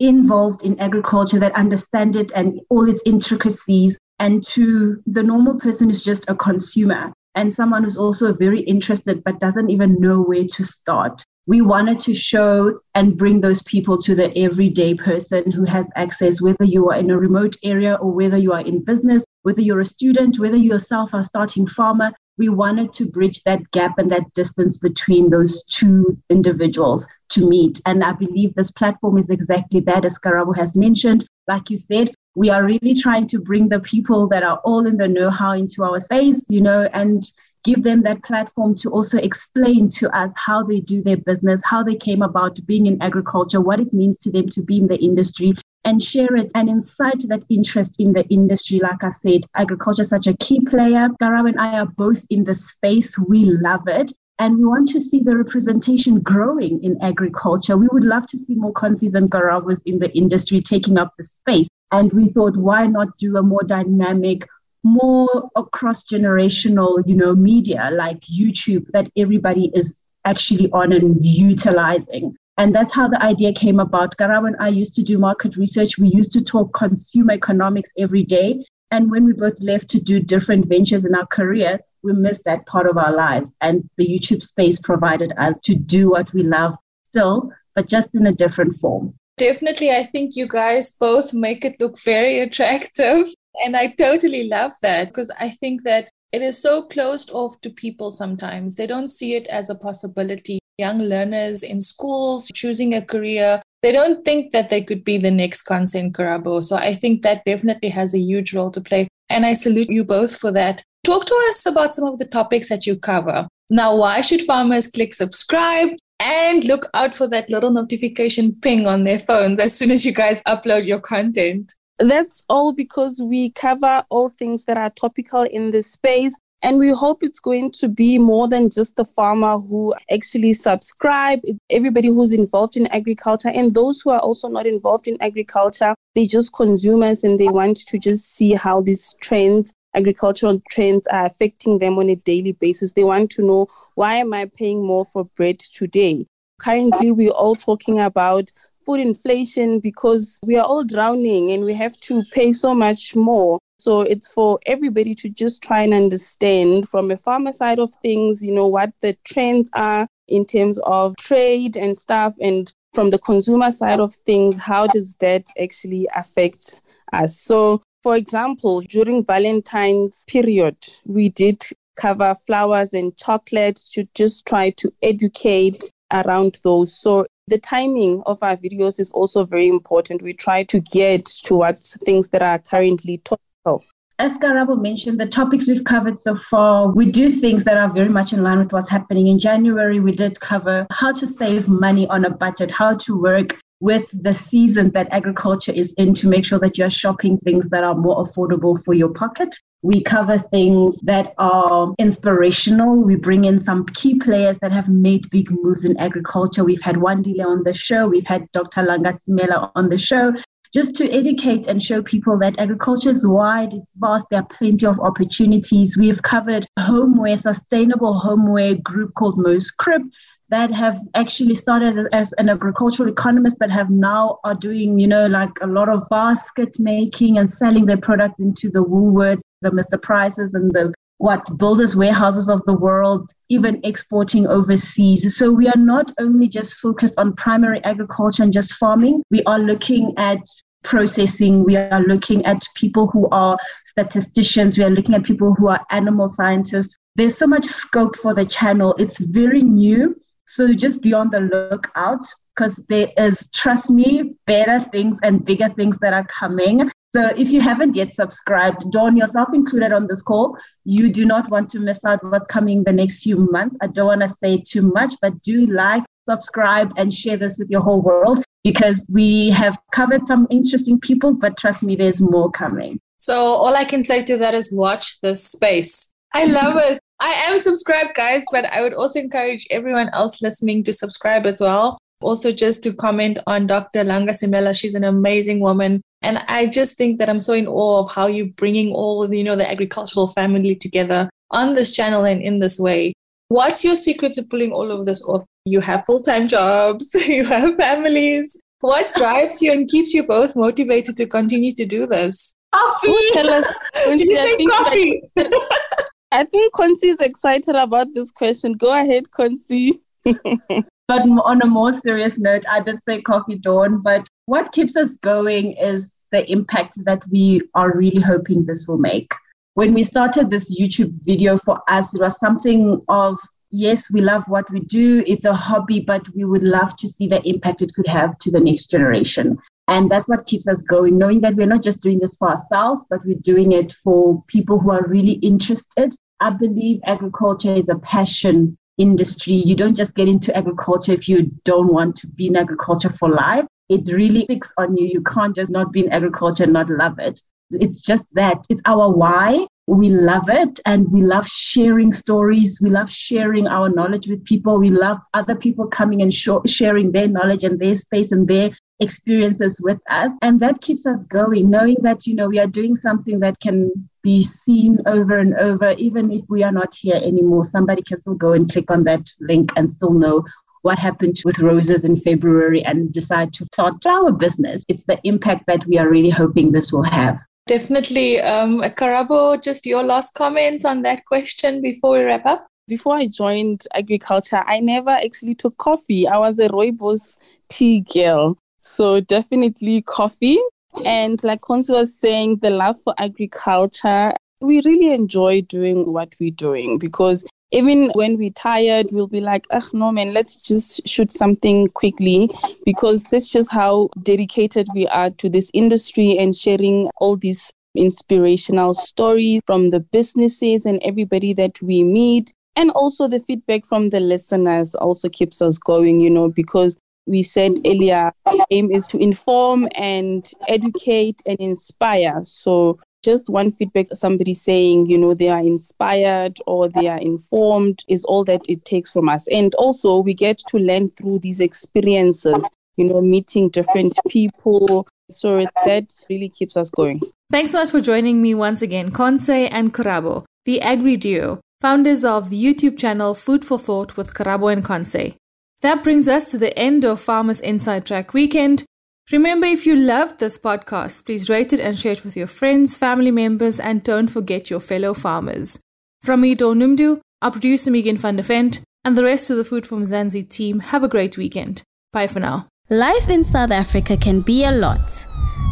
involved 0.00 0.64
in 0.64 0.78
agriculture, 0.78 1.38
that 1.38 1.55
understand 1.55 2.14
it 2.14 2.31
and 2.35 2.61
all 2.69 2.88
its 2.88 3.02
intricacies, 3.07 3.99
and 4.19 4.45
to 4.45 5.02
the 5.07 5.23
normal 5.23 5.59
person 5.59 5.88
who's 5.88 6.02
just 6.02 6.28
a 6.28 6.35
consumer 6.35 7.12
and 7.35 7.52
someone 7.52 7.85
who's 7.85 7.97
also 7.97 8.35
very 8.35 8.61
interested 8.61 9.23
but 9.25 9.40
doesn't 9.40 9.71
even 9.71 10.00
know 10.00 10.21
where 10.21 10.45
to 10.45 10.64
start 10.64 11.23
we 11.49 11.62
wanted 11.62 11.99
to 11.99 12.14
show 12.14 12.78
and 12.95 13.17
bring 13.17 13.40
those 13.40 13.62
people 13.62 13.97
to 13.97 14.14
the 14.14 14.37
everyday 14.37 14.95
person 14.95 15.50
who 15.50 15.64
has 15.64 15.90
access, 15.97 16.43
whether 16.43 16.64
you 16.64 16.90
are 16.90 16.99
in 16.99 17.11
a 17.11 17.19
remote 17.19 17.57
area 17.64 17.95
or 17.95 18.12
whether 18.12 18.37
you 18.37 18.52
are 18.52 18.61
in 18.61 18.85
business, 18.85 19.25
whether 19.45 19.62
you're 19.62 19.81
a 19.81 19.85
student, 19.87 20.38
whether 20.38 20.59
you 20.59 20.69
yourself 20.69 21.14
are 21.14 21.25
starting 21.25 21.67
farmer. 21.67 22.12
We 22.37 22.50
wanted 22.50 22.93
to 22.93 23.07
bridge 23.07 23.43
that 23.45 23.71
gap 23.71 23.99
and 23.99 24.12
that 24.12 24.35
distance 24.35 24.76
between 24.76 25.31
those 25.31 25.64
two 25.64 26.19
individuals 26.28 27.09
to 27.31 27.49
meet. 27.49 27.81
And 27.87 28.05
I 28.05 28.12
believe 28.12 28.52
this 28.52 28.71
platform 28.71 29.17
is 29.17 29.31
exactly 29.31 29.81
that, 29.81 30.05
as 30.05 30.19
Karabo 30.19 30.55
has 30.55 30.76
mentioned. 30.76 31.25
Like 31.49 31.71
you 31.71 31.78
said, 31.78 32.11
we 32.37 32.50
are 32.50 32.62
really 32.62 32.95
trying 32.95 33.26
to 33.28 33.40
bring 33.40 33.71
the 33.71 33.81
people 33.81 34.28
that 34.28 34.43
are 34.43 34.61
all 34.64 34.87
in 34.87 34.99
the 34.99 35.09
know 35.09 35.31
how 35.31 35.52
into 35.52 35.83
our 35.83 35.99
space, 35.99 36.47
you 36.50 36.61
know, 36.61 36.90
and 36.93 37.25
give 37.64 37.82
them 37.82 38.02
that 38.02 38.22
platform 38.22 38.74
to 38.76 38.90
also 38.90 39.18
explain 39.18 39.88
to 39.88 40.14
us 40.16 40.34
how 40.36 40.62
they 40.62 40.80
do 40.80 41.02
their 41.02 41.16
business, 41.16 41.62
how 41.64 41.82
they 41.82 41.96
came 41.96 42.22
about 42.22 42.58
being 42.66 42.86
in 42.86 43.00
agriculture, 43.02 43.60
what 43.60 43.80
it 43.80 43.92
means 43.92 44.18
to 44.20 44.30
them 44.30 44.48
to 44.48 44.62
be 44.62 44.78
in 44.78 44.86
the 44.86 44.98
industry, 44.98 45.54
and 45.84 46.02
share 46.02 46.36
it 46.36 46.50
and 46.54 46.68
incite 46.68 47.26
that 47.28 47.44
interest 47.48 48.00
in 48.00 48.12
the 48.12 48.26
industry. 48.28 48.78
Like 48.78 49.02
I 49.02 49.08
said, 49.08 49.46
agriculture 49.54 50.02
is 50.02 50.10
such 50.10 50.26
a 50.26 50.36
key 50.36 50.60
player. 50.66 51.08
Garab 51.20 51.48
and 51.48 51.60
I 51.60 51.78
are 51.78 51.86
both 51.86 52.26
in 52.30 52.44
the 52.44 52.54
space. 52.54 53.18
We 53.18 53.44
love 53.44 53.86
it. 53.86 54.12
And 54.40 54.58
we 54.58 54.66
want 54.66 54.88
to 54.90 55.00
see 55.00 55.20
the 55.20 55.36
representation 55.36 56.20
growing 56.20 56.82
in 56.84 56.96
agriculture. 57.02 57.76
We 57.76 57.88
would 57.90 58.04
love 58.04 58.26
to 58.28 58.38
see 58.38 58.54
more 58.54 58.72
Consis 58.72 59.14
and 59.14 59.30
Karabos 59.30 59.82
in 59.84 59.98
the 59.98 60.16
industry 60.16 60.60
taking 60.60 60.96
up 60.96 61.12
the 61.16 61.24
space. 61.24 61.66
And 61.90 62.12
we 62.12 62.28
thought, 62.28 62.56
why 62.56 62.86
not 62.86 63.16
do 63.18 63.36
a 63.36 63.42
more 63.42 63.64
dynamic, 63.64 64.46
more 64.88 65.50
across 65.57 66.04
generational, 66.04 67.02
you 67.07 67.14
know, 67.14 67.35
media 67.35 67.90
like 67.92 68.21
YouTube 68.23 68.87
that 68.92 69.11
everybody 69.16 69.71
is 69.75 70.00
actually 70.25 70.71
on 70.73 70.92
and 70.92 71.25
utilizing. 71.25 72.37
And 72.57 72.75
that's 72.75 72.92
how 72.92 73.07
the 73.07 73.23
idea 73.23 73.52
came 73.52 73.78
about. 73.78 74.16
Garab 74.16 74.47
and 74.47 74.57
I 74.59 74.68
used 74.68 74.95
to 74.95 75.02
do 75.02 75.16
market 75.18 75.57
research. 75.57 75.97
We 75.99 76.09
used 76.09 76.33
to 76.33 76.45
talk 76.45 76.75
consumer 76.75 77.33
economics 77.33 77.90
every 77.97 78.25
day. 78.25 78.64
And 78.90 79.11
when 79.11 79.25
we 79.25 79.33
both 79.33 79.61
left 79.61 79.88
to 79.90 80.00
do 80.00 80.18
different 80.18 80.66
ventures 80.66 81.04
in 81.04 81.14
our 81.14 81.26
career, 81.26 81.78
we 82.02 82.12
missed 82.14 82.45
that 82.45 82.66
part 82.66 82.88
of 82.88 82.97
our 82.97 83.14
lives. 83.14 83.57
And 83.61 83.88
the 83.97 84.07
YouTube 84.07 84.42
space 84.42 84.80
provided 84.80 85.33
us 85.37 85.61
to 85.62 85.75
do 85.75 86.11
what 86.11 86.33
we 86.33 86.42
love 86.42 86.75
still, 87.04 87.52
but 87.75 87.88
just 87.88 88.14
in 88.14 88.26
a 88.26 88.33
different 88.33 88.76
form. 88.76 89.14
Definitely, 89.38 89.90
I 89.90 90.02
think 90.02 90.35
you 90.35 90.47
guys 90.49 90.97
both 90.97 91.33
make 91.33 91.64
it 91.64 91.80
look 91.80 91.99
very 92.00 92.40
attractive. 92.47 93.28
And 93.64 93.76
I 93.76 93.88
totally 93.88 94.49
love 94.49 94.73
that 94.83 95.09
because 95.09 95.30
I 95.40 95.49
think 95.49 95.85
that 95.85 96.11
it 96.33 96.42
is 96.42 96.61
so 96.61 96.83
closed 96.83 97.30
off 97.33 97.61
to 97.62 97.71
people 97.71 98.11
sometimes. 98.11 98.76
They 98.76 98.87
don't 98.87 99.09
see 99.09 99.35
it 99.35 99.47
as 99.49 99.71
a 99.71 99.75
possibility. 99.75 100.59
Young 100.76 100.99
learners 101.00 101.62
in 101.62 101.80
schools 101.80 102.50
choosing 102.54 102.95
a 102.95 103.02
career, 103.02 103.62
they 103.83 103.92
don't 103.92 104.25
think 104.25 104.52
that 104.52 104.71
they 104.71 104.83
could 104.83 105.04
be 105.04 105.18
the 105.18 105.30
next 105.30 105.66
Consen 105.66 106.12
Karabo. 106.12 106.62
So 106.62 106.76
I 106.76 106.95
think 106.95 107.23
that 107.23 107.45
definitely 107.45 107.88
has 107.90 108.14
a 108.14 108.21
huge 108.21 108.54
role 108.54 108.71
to 108.73 108.80
play. 108.80 109.09
And 109.28 109.47
I 109.47 109.54
salute 109.54 109.90
you 109.90 110.04
both 110.04 110.37
for 110.37 110.52
that. 110.52 110.83
Talk 111.04 111.25
to 111.26 111.45
us 111.49 111.64
about 111.66 111.95
some 111.95 112.07
of 112.07 112.18
the 112.18 112.26
topics 112.26 112.68
that 112.68 112.87
you 112.87 112.97
cover. 112.97 113.49
Now, 113.71 113.97
why 113.97 114.21
should 114.21 114.42
farmers 114.42 114.90
click 114.90 115.14
subscribe? 115.14 115.90
And 116.20 116.64
look 116.64 116.87
out 116.94 117.14
for 117.14 117.28
that 117.28 117.48
little 117.48 117.70
notification 117.70 118.56
ping 118.60 118.87
on 118.87 119.04
their 119.04 119.18
phones 119.18 119.60
as 119.60 119.76
soon 119.76 119.90
as 119.90 120.04
you 120.04 120.12
guys 120.12 120.42
upload 120.44 120.84
your 120.84 121.00
content. 121.00 121.72
That's 121.98 122.44
all 122.48 122.72
because 122.72 123.20
we 123.25 123.50
cover 123.50 124.04
all 124.08 124.28
things 124.28 124.64
that 124.64 124.78
are 124.78 124.90
topical 124.90 125.42
in 125.42 125.70
this 125.70 125.92
space. 125.92 126.38
And 126.60 126.78
we 126.78 126.90
hope 126.90 127.22
it's 127.22 127.38
going 127.38 127.70
to 127.78 127.88
be 127.88 128.18
more 128.18 128.48
than 128.48 128.68
just 128.68 128.96
the 128.96 129.04
farmer 129.04 129.58
who 129.58 129.94
actually 130.12 130.52
subscribe. 130.52 131.40
Everybody 131.70 132.08
who's 132.08 132.32
involved 132.32 132.76
in 132.76 132.88
agriculture 132.88 133.50
and 133.54 133.75
those 133.75 134.00
who 134.00 134.10
are 134.10 134.18
also 134.18 134.48
not 134.48 134.66
involved 134.66 135.06
in 135.06 135.16
agriculture, 135.20 135.94
they 136.16 136.26
just 136.26 136.52
consumers 136.52 137.22
and 137.22 137.38
they 137.38 137.48
want 137.48 137.76
to 137.76 137.98
just 137.98 138.34
see 138.34 138.54
how 138.54 138.80
these 138.80 139.14
trends, 139.20 139.72
agricultural 139.95 140.61
trends 140.71 141.07
are 141.09 141.26
affecting 141.26 141.78
them 141.78 141.99
on 141.99 142.09
a 142.09 142.16
daily 142.16 142.52
basis. 142.52 142.92
They 142.92 143.04
want 143.04 143.30
to 143.33 143.42
know 143.42 143.68
why 143.95 144.16
am 144.16 144.33
I 144.35 144.50
paying 144.57 144.87
more 144.87 145.04
for 145.04 145.25
bread 145.37 145.59
today? 145.59 146.26
Currently, 146.61 147.12
we're 147.12 147.30
all 147.30 147.54
talking 147.54 148.00
about 148.00 148.50
food 148.85 149.00
inflation 149.00 149.80
because 149.80 150.40
we 150.42 150.57
are 150.57 150.64
all 150.64 150.85
drowning 150.85 151.52
and 151.52 151.64
we 151.64 151.75
have 151.75 151.99
to 152.00 152.25
pay 152.33 152.52
so 152.52 152.75
much 152.75 153.14
more. 153.14 153.59
So 153.78 154.00
it's 154.00 154.33
for 154.33 154.59
everybody 154.66 155.14
to 155.14 155.28
just 155.28 155.62
try 155.62 155.83
and 155.83 155.95
understand 155.95 156.88
from 156.90 157.11
a 157.11 157.16
farmer 157.16 157.52
side 157.52 157.78
of 157.78 157.90
things, 158.02 158.42
you 158.45 158.52
know, 158.52 158.66
what 158.66 158.90
the 159.02 159.16
trends 159.25 159.71
are 159.75 160.09
in 160.26 160.45
terms 160.45 160.78
of 160.78 161.16
trade 161.16 161.76
and 161.76 161.97
stuff. 161.97 162.35
And 162.40 162.73
from 162.92 163.11
the 163.11 163.18
consumer 163.18 163.71
side 163.71 164.00
of 164.00 164.14
things, 164.14 164.59
how 164.59 164.88
does 164.88 165.14
that 165.16 165.47
actually 165.61 166.09
affect 166.16 166.80
us? 167.12 167.38
So, 167.38 167.83
for 168.02 168.17
example, 168.17 168.81
during 168.83 169.25
Valentine's 169.25 170.25
period, 170.28 170.76
we 171.05 171.31
did 171.31 171.62
cover 171.99 172.35
flowers 172.35 172.95
and 172.95 173.17
chocolate 173.17 173.76
to 173.93 174.07
just 174.14 174.47
try 174.47 174.71
to 174.71 174.93
educate 175.02 175.90
around 176.12 176.61
those. 176.64 176.97
So 176.97 177.26
the 177.49 177.59
timing 177.59 178.23
of 178.26 178.43
our 178.43 178.57
videos 178.57 179.00
is 179.00 179.11
also 179.12 179.45
very 179.45 179.69
important. 179.69 180.23
We 180.23 180.33
try 180.33 180.62
to 180.64 180.81
get 180.81 181.26
towards 181.45 181.99
things 182.05 182.28
that 182.31 182.43
are 182.43 182.59
currently 182.59 183.19
topical. 183.19 183.85
As 184.21 184.37
Karabo 184.38 184.81
mentioned, 184.81 185.21
the 185.21 185.26
topics 185.26 185.69
we've 185.69 185.85
covered 185.85 186.19
so 186.19 186.35
far, 186.35 186.90
we 186.93 187.09
do 187.09 187.31
things 187.31 187.62
that 187.64 187.76
are 187.76 187.88
very 187.88 188.09
much 188.09 188.33
in 188.33 188.43
line 188.43 188.59
with 188.59 188.73
what's 188.73 188.88
happening. 188.88 189.28
In 189.28 189.38
January, 189.38 190.00
we 190.00 190.12
did 190.12 190.40
cover 190.40 190.87
how 190.90 191.12
to 191.12 191.26
save 191.26 191.69
money 191.69 192.09
on 192.09 192.25
a 192.25 192.31
budget, 192.31 192.71
how 192.71 192.97
to 192.97 193.21
work 193.21 193.61
with 193.80 194.11
the 194.23 194.35
season 194.35 194.90
that 194.90 195.12
agriculture 195.12 195.73
is 195.73 195.92
in 195.94 196.14
to 196.14 196.28
make 196.28 196.44
sure 196.44 196.58
that 196.58 196.76
you're 196.76 196.90
shopping 196.90 197.38
things 197.38 197.68
that 197.70 197.85
are 197.85 197.94
more 197.94 198.26
affordable 198.26 198.82
for 198.85 198.94
your 198.94 199.12
pocket. 199.12 199.54
We 199.82 200.02
cover 200.02 200.38
things 200.38 201.00
that 201.02 201.35
are 201.38 201.94
inspirational. 201.99 203.04
We 203.04 203.14
bring 203.14 203.44
in 203.44 203.61
some 203.61 203.87
key 203.87 204.18
players 204.18 204.58
that 204.58 204.73
have 204.73 204.88
made 204.88 205.30
big 205.30 205.49
moves 205.50 205.85
in 205.85 205.97
agriculture. 205.99 206.64
We've 206.64 206.82
had 206.82 206.97
Wandile 206.97 207.47
on 207.47 207.62
the 207.62 207.75
show. 207.75 208.08
We've 208.08 208.26
had 208.26 208.50
Dr. 208.52 208.82
Langa 208.82 209.14
Simela 209.14 209.70
on 209.76 209.88
the 209.88 209.99
show 209.99 210.35
just 210.75 210.94
to 210.97 211.11
educate 211.11 211.66
and 211.66 211.82
show 211.82 212.02
people 212.02 212.38
that 212.38 212.58
agriculture 212.58 213.11
is 213.11 213.26
wide, 213.26 213.73
it's 213.73 213.94
vast, 213.94 214.26
there 214.30 214.40
are 214.40 214.47
plenty 214.47 214.87
of 214.87 215.00
opportunities. 215.00 215.97
We've 215.97 216.23
covered 216.23 216.66
homeware, 216.78 217.37
sustainable 217.37 218.14
homeware 218.14 218.75
group 218.75 219.14
called 219.14 219.38
Mo's 219.38 219.70
Crib 219.70 220.02
that 220.50 220.71
have 220.71 220.99
actually 221.14 221.55
started 221.55 221.88
as, 221.88 222.07
as, 222.12 222.33
an 222.35 222.49
agricultural 222.49 223.09
economist 223.09 223.59
but 223.59 223.71
have 223.71 223.90
now 223.90 224.38
are 224.45 224.55
doing 224.55 224.99
you 224.99 225.07
know 225.07 225.26
like 225.26 225.50
a 225.61 225.67
lot 225.67 225.88
of 225.88 226.02
basket 226.09 226.78
making 226.78 227.38
and 227.38 227.49
selling 227.49 227.87
their 227.87 227.97
products 227.97 228.40
into 228.40 228.71
the 228.71 228.83
woolworth 228.83 229.40
the 229.62 229.71
mr 229.71 230.00
prices 230.00 230.55
and 230.55 230.73
the 230.73 230.93
what 231.19 231.47
builders 231.59 231.97
warehouses 231.97 232.49
of 232.49 232.64
the 232.64 232.76
world 232.76 233.31
even 233.49 233.81
exporting 233.85 234.47
overseas. 234.47 235.37
So 235.37 235.50
we 235.52 235.69
are 235.69 235.76
not 235.76 236.12
only 236.19 236.49
just 236.49 236.76
focused 236.76 237.14
on 237.19 237.35
primary 237.35 237.83
agriculture 237.85 238.45
and 238.45 238.52
just 238.52 238.75
farming. 238.75 239.23
We 239.31 239.43
are 239.43 239.59
looking 239.59 240.14
at 240.17 240.40
processing. 240.85 241.64
We 241.64 241.76
are 241.76 242.02
looking 242.02 242.45
at 242.47 242.62
people 242.76 243.09
who 243.09 243.28
are 243.31 243.59
statisticians. 243.85 244.78
We 244.78 244.85
are 244.85 244.90
looking 244.90 245.17
at 245.17 245.25
people 245.25 245.55
who 245.55 245.69
are 245.69 245.85
animal 245.90 246.28
scientists. 246.28 246.97
There's 247.17 247.37
so 247.37 247.49
much 247.49 247.64
scope 247.64 248.17
for 248.17 248.33
the 248.33 248.47
channel. 248.47 248.95
It's 248.99 249.19
very 249.19 249.62
new 249.62 250.14
so 250.49 250.73
just 250.73 251.02
be 251.02 251.12
on 251.12 251.31
the 251.31 251.40
lookout 251.40 252.25
because 252.55 252.76
there 252.88 253.09
is, 253.17 253.49
trust 253.55 253.90
me, 253.90 254.35
better 254.47 254.81
things 254.90 255.19
and 255.23 255.45
bigger 255.45 255.69
things 255.69 255.99
that 255.99 256.12
are 256.12 256.25
coming. 256.25 256.90
So 257.14 257.26
if 257.37 257.50
you 257.50 257.61
haven't 257.61 257.95
yet 257.95 258.12
subscribed, 258.12 258.90
Dawn, 258.90 259.17
yourself 259.17 259.50
included 259.55 259.93
on 259.93 260.07
this 260.07 260.21
call, 260.21 260.57
you 260.85 261.11
do 261.11 261.25
not 261.25 261.50
want 261.50 261.71
to 261.71 261.81
miss 261.81 262.05
out 262.05 262.25
what's 262.25 262.47
coming 262.47 262.83
the 262.83 262.93
next 262.93 263.23
few 263.23 263.50
months. 263.52 263.76
I 263.81 263.87
don't 263.87 264.07
want 264.07 264.23
to 264.23 264.28
say 264.28 264.62
too 264.67 264.83
much, 264.83 265.14
but 265.23 265.40
do 265.43 265.67
like, 265.67 266.02
subscribe, 266.28 266.93
and 266.97 267.14
share 267.14 267.37
this 267.37 267.59
with 267.59 267.71
your 267.71 267.81
whole 267.81 268.02
world 268.02 268.43
because 268.64 269.09
we 269.12 269.50
have 269.50 269.78
covered 269.93 270.26
some 270.26 270.47
interesting 270.50 270.99
people, 270.99 271.35
but 271.35 271.57
trust 271.57 271.83
me, 271.83 271.95
there's 271.95 272.21
more 272.21 272.50
coming. 272.50 272.99
So 273.19 273.37
all 273.37 273.76
I 273.76 273.85
can 273.85 274.02
say 274.02 274.23
to 274.25 274.37
that 274.38 274.55
is 274.55 274.73
watch 274.76 275.21
this 275.21 275.43
space. 275.43 276.12
I 276.33 276.45
love 276.45 276.76
it. 276.78 277.00
I 277.20 277.30
am 277.46 277.58
subscribed, 277.58 278.14
guys, 278.14 278.44
but 278.52 278.64
I 278.66 278.80
would 278.82 278.94
also 278.94 279.18
encourage 279.18 279.66
everyone 279.70 280.08
else 280.12 280.40
listening 280.40 280.82
to 280.84 280.92
subscribe 280.92 281.46
as 281.46 281.60
well. 281.60 281.98
Also, 282.20 282.52
just 282.52 282.82
to 282.84 282.92
comment 282.92 283.38
on 283.46 283.66
Dr. 283.66 284.04
Langa 284.04 284.30
Simela, 284.30 284.76
she's 284.76 284.94
an 284.94 285.04
amazing 285.04 285.60
woman. 285.60 286.00
And 286.22 286.38
I 286.48 286.66
just 286.66 286.98
think 286.98 287.18
that 287.18 287.28
I'm 287.28 287.40
so 287.40 287.52
in 287.52 287.68
awe 287.68 288.02
of 288.02 288.12
how 288.12 288.26
you're 288.26 288.48
bringing 288.56 288.92
all, 288.92 289.32
you 289.32 289.44
know, 289.44 289.56
the 289.56 289.68
agricultural 289.68 290.28
family 290.28 290.75
together 290.75 291.28
on 291.50 291.75
this 291.75 291.94
channel 291.94 292.25
and 292.25 292.42
in 292.42 292.58
this 292.58 292.78
way. 292.78 293.12
What's 293.48 293.84
your 293.84 293.96
secret 293.96 294.32
to 294.34 294.42
pulling 294.42 294.72
all 294.72 294.90
of 294.90 295.06
this 295.06 295.26
off? 295.28 295.44
You 295.64 295.80
have 295.80 296.04
full 296.06 296.22
time 296.22 296.48
jobs, 296.48 297.14
you 297.28 297.44
have 297.44 297.76
families. 297.76 298.60
What 298.80 299.14
drives 299.14 299.60
you 299.60 299.72
and 299.72 299.88
keeps 299.88 300.14
you 300.14 300.25
both 300.25 300.54
motivated 300.54 301.16
to 301.16 301.26
continue 301.26 301.72
to 301.75 301.84
do 301.84 302.06
this? 302.06 302.54
Coffee. 302.72 303.12
Tell 303.32 303.48
us. 303.48 303.66
Did 304.06 304.20
you 304.20 304.37
say 304.37 304.66
coffee? 304.66 305.22
I 306.30 306.44
think 306.44 306.75
Consi 306.75 307.04
is 307.04 307.20
excited 307.20 307.75
about 307.75 308.12
this 308.12 308.30
question. 308.30 308.75
Go 308.75 308.92
ahead, 308.92 309.25
Consi. 309.30 309.94
But 311.08 311.23
on 311.23 311.62
a 311.62 311.66
more 311.66 311.94
serious 311.94 312.38
note, 312.38 312.66
I 312.68 312.80
did 312.80 313.02
say 313.02 313.23
coffee 313.23 313.56
dawn, 313.56 314.02
but 314.02 314.28
what 314.44 314.73
keeps 314.73 314.94
us 314.94 315.16
going 315.16 315.73
is 315.73 316.26
the 316.32 316.50
impact 316.52 317.02
that 317.06 317.23
we 317.30 317.62
are 317.75 317.97
really 317.97 318.20
hoping 318.20 318.66
this 318.66 318.87
will 318.87 318.99
make. 318.99 319.32
When 319.73 319.94
we 319.94 320.02
started 320.02 320.50
this 320.50 320.78
YouTube 320.78 321.14
video 321.25 321.56
for 321.56 321.80
us, 321.88 322.14
it 322.14 322.20
was 322.20 322.38
something 322.38 323.02
of 323.08 323.38
yes, 323.70 324.11
we 324.12 324.20
love 324.20 324.44
what 324.49 324.70
we 324.70 324.80
do. 324.80 325.25
It's 325.26 325.47
a 325.47 325.54
hobby, 325.54 326.00
but 326.00 326.28
we 326.35 326.44
would 326.44 326.62
love 326.62 326.94
to 326.97 327.08
see 327.08 327.26
the 327.26 327.40
impact 327.49 327.80
it 327.80 327.94
could 327.94 328.06
have 328.06 328.38
to 328.40 328.50
the 328.50 328.61
next 328.61 328.90
generation. 328.90 329.56
And 329.88 330.11
that's 330.11 330.28
what 330.28 330.47
keeps 330.47 330.68
us 330.68 330.83
going, 330.83 331.16
knowing 331.16 331.40
that 331.40 331.54
we're 331.54 331.66
not 331.66 331.83
just 331.83 332.02
doing 332.02 332.18
this 332.18 332.37
for 332.37 332.50
ourselves, 332.50 333.07
but 333.09 333.25
we're 333.25 333.38
doing 333.40 333.73
it 333.73 333.95
for 334.04 334.45
people 334.47 334.78
who 334.78 334.90
are 334.90 335.07
really 335.09 335.33
interested. 335.33 336.14
I 336.40 336.50
believe 336.50 337.00
agriculture 337.07 337.75
is 337.75 337.88
a 337.88 337.99
passion 337.99 338.76
industry. 338.99 339.54
You 339.54 339.75
don't 339.75 339.97
just 339.97 340.14
get 340.14 340.28
into 340.28 340.54
agriculture 340.54 341.12
if 341.12 341.28
you 341.28 341.50
don't 341.64 341.92
want 341.92 342.16
to 342.16 342.26
be 342.26 342.49
in 342.49 342.57
agriculture 342.57 343.09
for 343.09 343.30
life. 343.30 343.64
It 343.88 344.12
really 344.12 344.42
sticks 344.42 344.73
on 344.76 344.97
you. 344.97 345.07
You 345.07 345.23
can't 345.23 345.54
just 345.54 345.73
not 345.73 345.90
be 345.92 346.04
in 346.04 346.12
agriculture 346.12 346.64
and 346.64 346.75
not 346.75 346.90
love 346.90 347.18
it. 347.18 347.40
It's 347.71 348.02
just 348.02 348.26
that 348.35 348.64
it's 348.68 348.83
our 348.85 349.11
why. 349.11 349.66
We 349.87 350.11
love 350.11 350.50
it 350.50 350.80
and 350.85 351.11
we 351.11 351.23
love 351.23 351.47
sharing 351.47 352.12
stories. 352.12 352.78
We 352.83 352.90
love 352.90 353.11
sharing 353.11 353.66
our 353.66 353.88
knowledge 353.88 354.28
with 354.28 354.45
people. 354.45 354.78
We 354.78 354.90
love 354.90 355.18
other 355.33 355.54
people 355.54 355.87
coming 355.87 356.21
and 356.21 356.33
sh- 356.33 356.49
sharing 356.66 357.12
their 357.12 357.28
knowledge 357.28 357.64
and 357.64 357.80
their 357.80 357.95
space 357.95 358.30
and 358.33 358.47
their 358.47 358.71
experiences 359.00 359.81
with 359.83 360.00
us. 360.11 360.33
And 360.43 360.61
that 360.61 360.81
keeps 360.81 361.07
us 361.07 361.25
going, 361.25 361.71
knowing 361.71 361.97
that, 362.02 362.26
you 362.26 362.35
know, 362.35 362.49
we 362.49 362.59
are 362.59 362.67
doing 362.67 362.97
something 362.97 363.40
that 363.40 363.61
can 363.61 363.90
be 364.23 364.43
seen 364.43 364.99
over 365.07 365.38
and 365.38 365.55
over, 365.55 365.93
even 365.93 366.33
if 366.33 366.43
we 366.49 366.62
are 366.62 366.73
not 366.73 366.95
here 366.95 367.17
anymore. 367.17 367.64
Somebody 367.64 368.02
can 368.02 368.17
still 368.17 368.35
go 368.35 368.52
and 368.52 368.71
click 368.71 368.90
on 368.90 369.05
that 369.05 369.31
link 369.40 369.71
and 369.76 369.90
still 369.90 370.12
know 370.12 370.45
what 370.83 370.99
happened 370.99 371.40
with 371.45 371.59
roses 371.59 372.05
in 372.05 372.21
February 372.21 372.83
and 372.85 373.12
decide 373.12 373.52
to 373.55 373.67
start 373.73 374.05
our 374.07 374.33
business. 374.33 374.85
It's 374.88 375.05
the 375.05 375.21
impact 375.25 375.67
that 375.67 375.85
we 375.87 375.99
are 375.99 376.09
really 376.09 376.31
hoping 376.31 376.73
this 376.73 376.93
will 376.93 377.02
have. 377.02 377.38
Definitely. 377.67 378.40
Um, 378.40 378.78
Karabo, 378.81 379.62
just 379.62 379.85
your 379.87 380.02
last 380.02 380.35
comments 380.35 380.85
on 380.85 381.02
that 381.02 381.25
question 381.26 381.83
before 381.83 382.19
we 382.19 382.25
wrap 382.25 382.47
up? 382.47 382.67
Before 382.87 383.17
I 383.17 383.26
joined 383.26 383.83
agriculture, 383.93 384.64
I 384.67 384.81
never 384.81 385.11
actually 385.11 385.55
took 385.55 385.76
coffee. 385.76 386.26
I 386.26 386.38
was 386.38 386.59
a 386.59 386.69
rooibos 386.69 387.38
tea 387.69 388.00
girl. 388.00 388.57
So 388.80 389.20
definitely 389.20 390.02
coffee. 390.02 390.58
And 391.04 391.42
like 391.44 391.61
Consi 391.61 391.90
was 391.90 392.18
saying, 392.18 392.56
the 392.56 392.70
love 392.70 393.00
for 393.00 393.14
agriculture, 393.18 394.32
we 394.61 394.80
really 394.85 395.12
enjoy 395.12 395.62
doing 395.62 396.12
what 396.12 396.35
we're 396.40 396.50
doing 396.50 396.99
because 396.99 397.47
even 397.70 398.11
when 398.14 398.38
we're 398.38 398.50
tired, 398.50 399.08
we'll 399.12 399.26
be 399.26 399.40
like, 399.40 399.66
oh 399.70 399.88
no 399.92 400.11
man, 400.11 400.32
let's 400.32 400.56
just 400.56 401.06
shoot 401.06 401.30
something 401.30 401.88
quickly 401.88 402.50
because 402.85 403.25
that's 403.25 403.52
just 403.52 403.70
how 403.70 404.08
dedicated 404.23 404.88
we 404.94 405.06
are 405.08 405.30
to 405.30 405.49
this 405.49 405.70
industry 405.75 406.37
and 406.38 406.54
sharing 406.56 407.11
all 407.16 407.37
these 407.37 407.73
inspirational 407.94 408.94
stories 408.94 409.62
from 409.66 409.90
the 409.90 410.00
businesses 410.00 410.87
and 410.87 411.00
everybody 411.02 411.52
that 411.52 411.80
we 411.82 412.04
meet. 412.04 412.54
And 412.75 412.90
also 412.92 413.28
the 413.28 413.40
feedback 413.40 413.85
from 413.85 414.11
the 414.11 414.20
listeners 414.20 414.94
also 414.94 415.28
keeps 415.28 415.61
us 415.61 415.78
going, 415.78 416.20
you 416.20 416.30
know, 416.30 416.50
because 416.50 416.99
we 417.28 417.42
said 417.42 417.73
earlier, 417.87 418.32
aim 418.70 418.90
is 418.90 419.06
to 419.08 419.18
inform 419.18 419.88
and 419.94 420.50
educate 420.66 421.42
and 421.47 421.58
inspire. 421.61 422.40
So 422.42 422.99
just 423.25 423.50
one 423.50 423.70
feedback 423.70 424.06
somebody 424.12 424.54
saying 424.54 425.06
you 425.06 425.18
know 425.18 425.35
they 425.35 425.49
are 425.49 425.61
inspired 425.61 426.56
or 426.66 426.88
they 426.88 427.08
are 427.08 427.18
informed 427.18 428.04
is 428.08 428.25
all 428.25 428.44
that 428.44 428.62
it 428.68 428.85
takes 428.85 429.12
from 429.12 429.28
us. 429.28 429.47
And 429.49 429.75
also 429.75 430.18
we 430.20 430.35
get 430.35 430.58
to 430.68 430.78
learn 430.78 431.08
through 431.08 431.40
these 431.40 431.61
experiences 431.61 432.70
you 432.97 433.04
know 433.04 433.21
meeting 433.21 433.69
different 433.69 434.14
people. 434.28 435.06
So 435.30 435.67
that 435.84 436.25
really 436.30 436.49
keeps 436.49 436.76
us 436.76 436.91
going. 436.91 437.21
Thanks 437.50 437.73
so 437.73 437.78
much 437.80 437.91
for 437.91 438.00
joining 438.00 438.41
me 438.41 438.54
once 438.54 438.82
again 438.82 439.10
Conse 439.10 439.69
and 439.71 439.93
Karabo 439.93 440.45
the 440.69 440.82
agri 440.82 441.17
duo 441.17 441.60
founders 441.80 442.26
of 442.26 442.50
the 442.50 442.62
youtube 442.62 442.99
channel 442.99 443.34
food 443.34 443.64
for 443.64 443.78
thought 443.78 444.19
with 444.19 444.34
Karabo 444.34 444.71
and 444.71 444.84
Conse 444.84 445.34
that 445.80 446.02
brings 446.02 446.28
us 446.28 446.50
to 446.50 446.58
the 446.58 446.76
end 446.78 447.04
of 447.04 447.21
Farmers 447.21 447.60
Inside 447.60 448.06
Track 448.06 448.34
Weekend. 448.34 448.84
Remember, 449.30 449.67
if 449.67 449.86
you 449.86 449.95
loved 449.95 450.41
this 450.41 450.58
podcast, 450.58 451.26
please 451.26 451.50
rate 451.50 451.73
it 451.73 451.80
and 451.80 451.99
share 451.99 452.12
it 452.12 452.25
with 452.25 452.36
your 452.36 452.47
friends, 452.47 452.97
family 452.97 453.30
members, 453.30 453.78
and 453.78 454.02
don't 454.02 454.28
forget 454.28 454.71
your 454.71 454.80
fellow 454.80 455.14
farmers. 455.14 455.80
From 456.23 456.41
me, 456.41 456.54
Dawn 456.54 456.78
Noemdoe, 456.78 457.21
our 457.43 457.50
producer 457.50 457.91
Megan 457.91 458.17
van 458.17 458.36
der 458.36 458.43
Vent, 458.43 458.80
and 459.04 459.17
the 459.17 459.25
rest 459.25 459.50
of 459.50 459.56
the 459.56 459.64
Food 459.64 459.86
for 459.86 459.97
Mzansi 459.97 460.49
team, 460.49 460.80
have 460.80 461.04
a 461.04 461.08
great 461.08 461.36
weekend. 461.36 461.82
Bye 462.12 462.26
for 462.26 462.41
now. 462.41 462.67
Life 462.91 463.28
in 463.28 463.45
South 463.45 463.71
Africa 463.71 464.17
can 464.17 464.41
be 464.41 464.64
a 464.64 464.73
lot. 464.73 465.26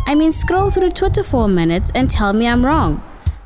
I 0.07 0.15
mean, 0.15 0.33
scroll 0.33 0.71
through 0.71 0.91
Twitter 0.91 1.23
for 1.23 1.47
a 1.47 1.49
minute 1.49 1.91
and 1.95 2.11
tell 2.11 2.33
me 2.33 2.47
I'm 2.47 2.65
wrong. 2.65 3.03